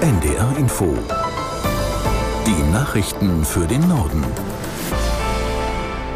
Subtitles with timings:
[0.00, 0.96] NDR Info.
[2.46, 4.24] Die Nachrichten für den Norden.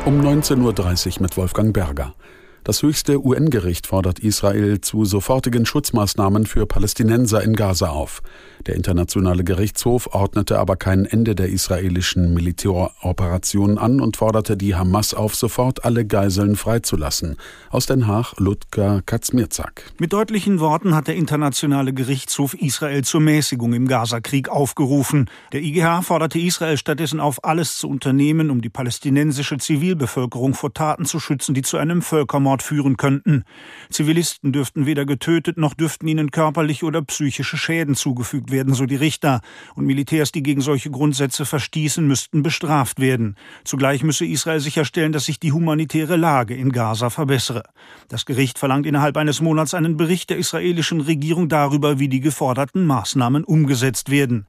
[0.04, 2.14] Um 19.30 Uhr mit Wolfgang Berger.
[2.64, 8.22] Das höchste UN-Gericht fordert Israel zu sofortigen Schutzmaßnahmen für Palästinenser in Gaza auf.
[8.66, 15.12] Der Internationale Gerichtshof ordnete aber kein Ende der israelischen Militäroperationen an und forderte die Hamas
[15.12, 17.36] auf, sofort alle Geiseln freizulassen.
[17.70, 19.82] Aus Den Haag, Ludger Katzmirzak.
[19.98, 25.28] Mit deutlichen Worten hat der Internationale Gerichtshof Israel zur Mäßigung im Gazakrieg aufgerufen.
[25.52, 31.06] Der IGH forderte Israel stattdessen auf, alles zu unternehmen, um die palästinensische Zivilbevölkerung vor Taten
[31.06, 33.44] zu schützen, die zu einem Völkermord Völkermord führen könnten.
[33.90, 38.96] Zivilisten dürften weder getötet noch dürften ihnen körperliche oder psychische Schäden zugefügt werden, so die
[38.96, 39.40] Richter.
[39.74, 43.36] Und Militärs, die gegen solche Grundsätze verstießen, müssten bestraft werden.
[43.64, 47.62] Zugleich müsse Israel sicherstellen, dass sich die humanitäre Lage in Gaza verbessere.
[48.08, 52.86] Das Gericht verlangt innerhalb eines Monats einen Bericht der israelischen Regierung darüber, wie die geforderten
[52.86, 54.46] Maßnahmen umgesetzt werden.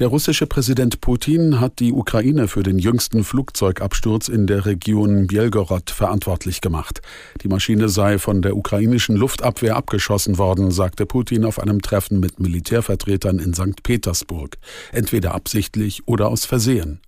[0.00, 5.88] Der russische Präsident Putin hat die Ukraine für den jüngsten Flugzeugabsturz in der Region Bielgorod
[5.88, 7.00] verantwortlich gemacht.
[7.42, 12.40] Die Maschine sei von der ukrainischen Luftabwehr abgeschossen worden, sagte Putin auf einem Treffen mit
[12.40, 13.84] Militärvertretern in St.
[13.84, 14.56] Petersburg,
[14.90, 16.98] entweder absichtlich oder aus Versehen.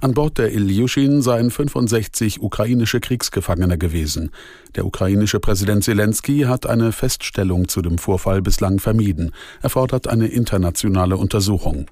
[0.00, 4.30] An Bord der Ilyushin seien 65 ukrainische Kriegsgefangene gewesen.
[4.74, 9.32] Der ukrainische Präsident Zelensky hat eine Feststellung zu dem Vorfall bislang vermieden.
[9.60, 11.88] Er fordert eine internationale Untersuchung.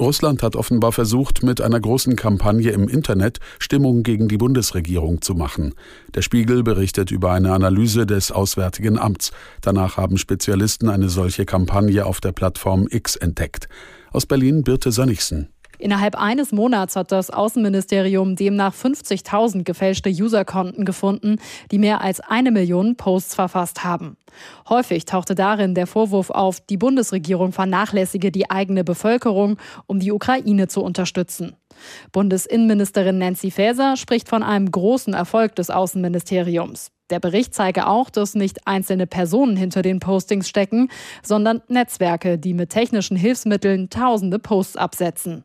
[0.00, 5.34] Russland hat offenbar versucht, mit einer großen Kampagne im Internet Stimmung gegen die Bundesregierung zu
[5.34, 5.74] machen.
[6.14, 9.32] Der Spiegel berichtet über eine Analyse des Auswärtigen Amts.
[9.60, 13.68] Danach haben Spezialisten eine solche Kampagne auf der Plattform X entdeckt.
[14.12, 15.48] Aus Berlin Birte Sannigsen.
[15.78, 21.36] Innerhalb eines Monats hat das Außenministerium demnach 50.000 gefälschte Userkonten gefunden,
[21.70, 24.16] die mehr als eine Million Posts verfasst haben.
[24.68, 29.56] Häufig tauchte darin der Vorwurf auf, die Bundesregierung vernachlässige die eigene Bevölkerung,
[29.86, 31.56] um die Ukraine zu unterstützen.
[32.12, 36.90] Bundesinnenministerin Nancy Faeser spricht von einem großen Erfolg des Außenministeriums.
[37.10, 40.90] Der Bericht zeige auch, dass nicht einzelne Personen hinter den Postings stecken,
[41.22, 45.44] sondern Netzwerke, die mit technischen Hilfsmitteln tausende Posts absetzen.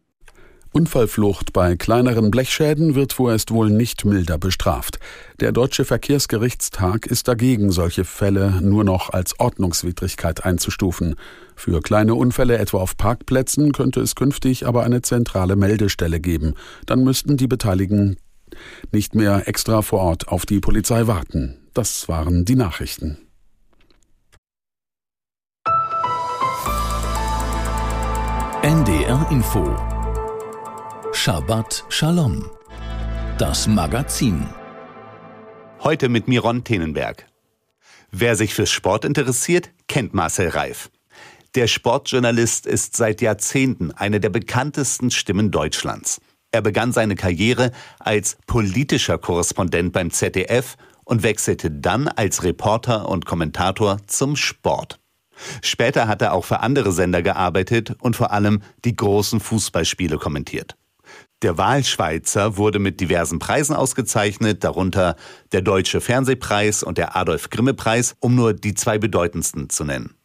[0.74, 5.00] Unfallflucht bei kleineren Blechschäden wird vorerst wohl nicht milder bestraft.
[5.40, 11.16] Der Deutsche Verkehrsgerichtstag ist dagegen, solche Fälle nur noch als Ordnungswidrigkeit einzustufen.
[11.56, 16.56] Für kleine Unfälle etwa auf Parkplätzen könnte es künftig aber eine zentrale Meldestelle geben.
[16.88, 18.18] Dann müssten die Beteiligten
[18.92, 21.60] nicht mehr extra vor Ort auf die Polizei warten.
[21.76, 23.20] Das waren die Nachrichten.
[28.64, 29.93] NDR Info
[31.14, 32.50] Shabbat Shalom.
[33.38, 34.48] Das Magazin.
[35.84, 37.28] Heute mit Miron Tenenberg.
[38.12, 40.90] Wer sich für Sport interessiert, kennt Marcel Reif.
[41.54, 46.20] Der Sportjournalist ist seit Jahrzehnten eine der bekanntesten Stimmen Deutschlands.
[46.52, 53.28] Er begann seine Karriere als politischer Korrespondent beim ZDF und wechselte dann als Reporter und
[53.28, 55.00] Kommentator zum Sport.
[55.62, 60.76] Später hat er auch für andere Sender gearbeitet und vor allem die großen Fußballspiele kommentiert.
[61.44, 65.18] Der Wahlschweizer wurde mit diversen Preisen ausgezeichnet, darunter
[65.52, 70.16] der Deutsche Fernsehpreis und der Adolf Grimme Preis, um nur die zwei bedeutendsten zu nennen.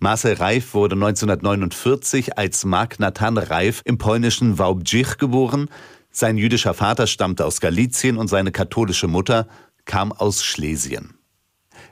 [0.00, 5.68] Marcel Reif wurde 1949 als Mark Nathan Reif im polnischen Wałbrzych geboren.
[6.10, 9.46] Sein jüdischer Vater stammte aus Galizien und seine katholische Mutter
[9.84, 11.14] kam aus Schlesien.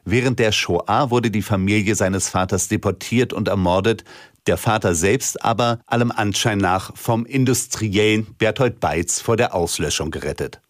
[0.05, 4.03] Während der Shoah wurde die Familie seines Vaters deportiert und ermordet,
[4.47, 10.61] der Vater selbst aber allem Anschein nach vom industriellen Berthold Beitz vor der Auslöschung gerettet.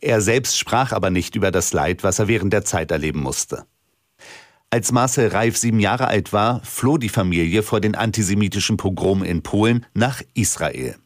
[0.00, 3.64] Er selbst sprach aber nicht über das Leid, was er während der Zeit erleben musste.
[4.70, 9.42] Als Marcel Reif sieben Jahre alt war, floh die Familie vor den antisemitischen Pogromen in
[9.42, 10.96] Polen nach Israel.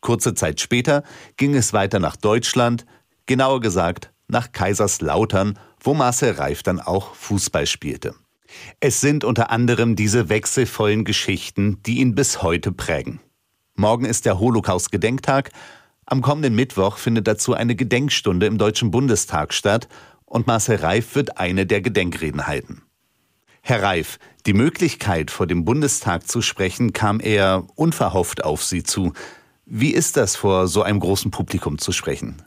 [0.00, 1.02] Kurze Zeit später
[1.36, 2.86] ging es weiter nach Deutschland,
[3.26, 8.14] genauer gesagt nach Kaiserslautern, wo Marcel Reif dann auch Fußball spielte.
[8.80, 13.20] Es sind unter anderem diese wechselvollen Geschichten, die ihn bis heute prägen.
[13.74, 15.50] Morgen ist der Holocaust-Gedenktag.
[16.06, 19.88] Am kommenden Mittwoch findet dazu eine Gedenkstunde im Deutschen Bundestag statt
[20.24, 22.82] und Marcel Reif wird eine der Gedenkreden halten.
[23.62, 29.12] Herr Reif, die Möglichkeit, vor dem Bundestag zu sprechen, kam eher unverhofft auf Sie zu.
[29.64, 32.42] Wie ist das, vor so einem großen Publikum zu sprechen?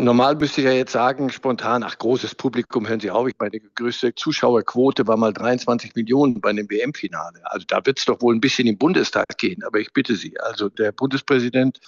[0.00, 3.52] Normal müsste ich ja jetzt sagen, spontan, ach, großes Publikum, hören Sie auf, ich meine,
[3.52, 7.40] die größte Zuschauerquote war mal 23 Millionen bei dem WM-Finale.
[7.44, 9.62] Also da wird es doch wohl ein bisschen im Bundestag gehen.
[9.64, 11.80] Aber ich bitte Sie, also der Bundespräsident,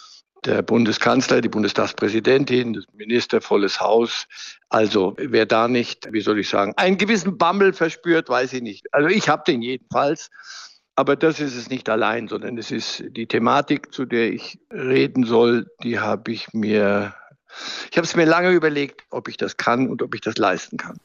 [0.44, 4.26] der Bundeskanzler, die Bundestagspräsidentin, das Minister, volles Haus.
[4.68, 8.92] Also wer da nicht, wie soll ich sagen, einen gewissen Bammel verspürt, weiß ich nicht.
[8.92, 10.30] Also ich habe den jedenfalls.
[10.94, 15.24] Aber das ist es nicht allein, sondern es ist die Thematik, zu der ich reden
[15.24, 17.14] soll, die habe ich mir,
[17.90, 20.76] ich habe es mir lange überlegt, ob ich das kann und ob ich das leisten
[20.76, 20.98] kann.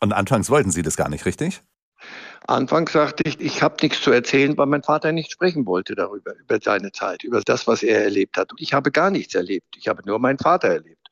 [0.00, 1.62] Und anfangs wollten Sie das gar nicht, richtig?
[2.46, 6.34] Anfangs sagte ich, ich habe nichts zu erzählen, weil mein Vater nicht sprechen wollte darüber,
[6.36, 8.50] über seine Zeit, über das, was er erlebt hat.
[8.58, 9.76] Ich habe gar nichts erlebt.
[9.76, 11.05] Ich habe nur meinen Vater erlebt.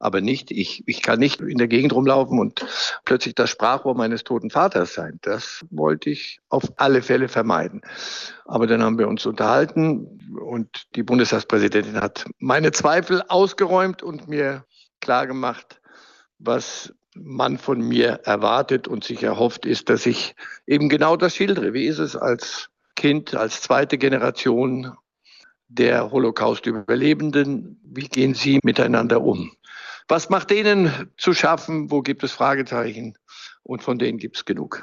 [0.00, 2.66] Aber nicht, ich, ich kann nicht in der Gegend rumlaufen und
[3.04, 5.18] plötzlich das Sprachrohr meines toten Vaters sein.
[5.20, 7.82] Das wollte ich auf alle Fälle vermeiden.
[8.46, 14.64] Aber dann haben wir uns unterhalten und die Bundestagspräsidentin hat meine Zweifel ausgeräumt und mir
[15.00, 15.82] klargemacht,
[16.38, 20.34] was man von mir erwartet und sich erhofft, ist, dass ich
[20.66, 21.74] eben genau das schildere.
[21.74, 24.94] Wie ist es als Kind, als zweite Generation
[25.68, 27.80] der Holocaust-Überlebenden?
[27.84, 29.52] Wie gehen Sie miteinander um?
[30.10, 31.92] Was macht denen zu schaffen?
[31.92, 33.16] Wo gibt es Fragezeichen?
[33.62, 34.82] Und von denen gibt es genug.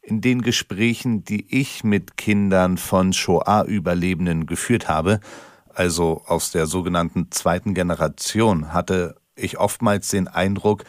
[0.00, 5.20] In den Gesprächen, die ich mit Kindern von Shoah-Überlebenden geführt habe,
[5.68, 10.84] also aus der sogenannten zweiten Generation, hatte ich oftmals den Eindruck,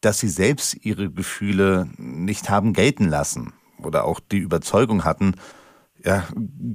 [0.00, 5.36] dass sie selbst ihre Gefühle nicht haben gelten lassen oder auch die Überzeugung hatten,
[6.04, 6.26] ja,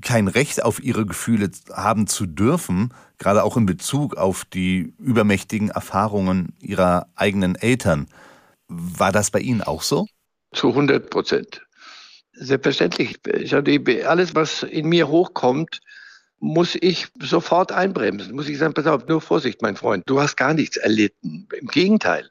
[0.02, 5.70] kein Recht auf ihre Gefühle haben zu dürfen, gerade auch in Bezug auf die übermächtigen
[5.70, 8.08] Erfahrungen ihrer eigenen Eltern.
[8.68, 10.08] War das bei Ihnen auch so?
[10.54, 11.62] Zu 100 Prozent.
[12.34, 13.18] Selbstverständlich.
[14.08, 15.80] Alles, was in mir hochkommt,
[16.40, 18.36] muss ich sofort einbremsen.
[18.36, 21.48] Muss ich sagen, pass auf, nur Vorsicht, mein Freund, du hast gar nichts erlitten.
[21.60, 22.30] Im Gegenteil.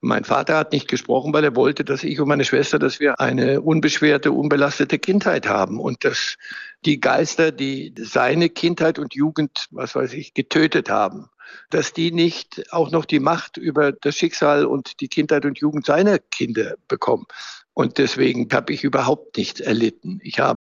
[0.00, 3.18] Mein Vater hat nicht gesprochen, weil er wollte, dass ich und meine Schwester, dass wir
[3.18, 6.36] eine unbeschwerte, unbelastete Kindheit haben und dass
[6.84, 11.30] die Geister, die seine Kindheit und Jugend, was weiß ich, getötet haben,
[11.70, 15.86] dass die nicht auch noch die Macht über das Schicksal und die Kindheit und Jugend
[15.86, 17.26] seiner Kinder bekommen.
[17.74, 20.20] Und deswegen habe ich überhaupt nichts erlitten.
[20.22, 20.58] Ich habe